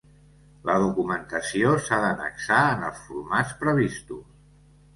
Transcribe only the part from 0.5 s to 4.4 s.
La documentació s'ha d'annexar en els formats previstos.